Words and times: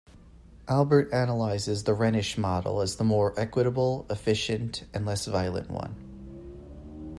Albert 0.67 1.13
analyzes 1.13 1.83
the 1.83 1.93
Rhenish 1.93 2.35
model 2.35 2.81
as 2.81 2.95
the 2.95 3.03
more 3.03 3.39
equitable, 3.39 4.07
efficient, 4.09 4.83
and 4.95 5.05
less 5.05 5.27
violent 5.27 5.69
one. 5.69 5.93